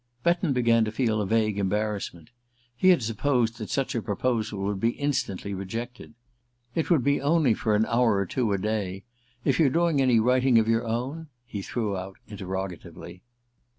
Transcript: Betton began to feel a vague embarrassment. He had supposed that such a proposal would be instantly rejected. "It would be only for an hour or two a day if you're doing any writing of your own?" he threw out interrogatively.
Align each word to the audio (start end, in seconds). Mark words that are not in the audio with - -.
Betton 0.23 0.51
began 0.51 0.83
to 0.85 0.91
feel 0.91 1.21
a 1.21 1.27
vague 1.27 1.59
embarrassment. 1.59 2.31
He 2.75 2.89
had 2.89 3.03
supposed 3.03 3.59
that 3.59 3.69
such 3.69 3.93
a 3.93 4.01
proposal 4.01 4.57
would 4.63 4.79
be 4.79 4.93
instantly 4.97 5.53
rejected. 5.53 6.15
"It 6.73 6.89
would 6.89 7.03
be 7.03 7.21
only 7.21 7.53
for 7.53 7.75
an 7.75 7.85
hour 7.85 8.15
or 8.15 8.25
two 8.25 8.51
a 8.51 8.57
day 8.57 9.03
if 9.45 9.59
you're 9.59 9.69
doing 9.69 10.01
any 10.01 10.19
writing 10.19 10.57
of 10.57 10.67
your 10.67 10.87
own?" 10.87 11.27
he 11.45 11.61
threw 11.61 11.95
out 11.95 12.15
interrogatively. 12.27 13.21